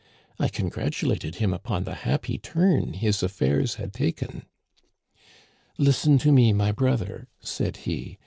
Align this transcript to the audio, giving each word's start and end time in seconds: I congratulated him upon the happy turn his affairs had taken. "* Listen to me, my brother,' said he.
I 0.39 0.47
congratulated 0.47 1.35
him 1.35 1.53
upon 1.53 1.83
the 1.83 1.93
happy 1.93 2.39
turn 2.39 2.93
his 2.93 3.21
affairs 3.21 3.75
had 3.75 3.93
taken. 3.93 4.47
"* 5.37 5.47
Listen 5.77 6.17
to 6.17 6.31
me, 6.31 6.53
my 6.53 6.71
brother,' 6.71 7.27
said 7.43 7.77
he. 7.85 8.17